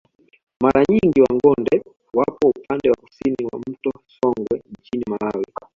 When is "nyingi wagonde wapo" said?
0.91-2.49